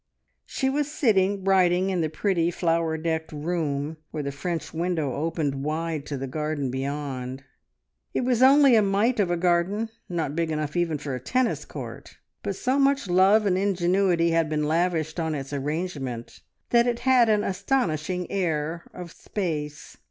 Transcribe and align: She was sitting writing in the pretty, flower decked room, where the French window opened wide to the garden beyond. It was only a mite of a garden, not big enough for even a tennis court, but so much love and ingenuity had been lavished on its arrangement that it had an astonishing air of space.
She 0.47 0.67
was 0.67 0.91
sitting 0.91 1.43
writing 1.43 1.91
in 1.91 2.01
the 2.01 2.09
pretty, 2.09 2.49
flower 2.49 2.97
decked 2.97 3.31
room, 3.31 3.97
where 4.09 4.23
the 4.23 4.31
French 4.31 4.73
window 4.73 5.13
opened 5.13 5.63
wide 5.63 6.07
to 6.07 6.17
the 6.17 6.25
garden 6.25 6.71
beyond. 6.71 7.43
It 8.11 8.21
was 8.21 8.41
only 8.41 8.75
a 8.75 8.81
mite 8.81 9.19
of 9.19 9.29
a 9.29 9.37
garden, 9.37 9.89
not 10.09 10.35
big 10.35 10.49
enough 10.49 10.71
for 10.71 10.79
even 10.79 10.99
a 10.99 11.19
tennis 11.19 11.65
court, 11.65 12.17
but 12.41 12.55
so 12.55 12.79
much 12.79 13.07
love 13.11 13.45
and 13.45 13.59
ingenuity 13.59 14.31
had 14.31 14.49
been 14.49 14.63
lavished 14.67 15.19
on 15.19 15.35
its 15.35 15.53
arrangement 15.53 16.41
that 16.71 16.87
it 16.87 17.01
had 17.01 17.29
an 17.29 17.43
astonishing 17.43 18.25
air 18.31 18.87
of 18.95 19.11
space. 19.11 19.97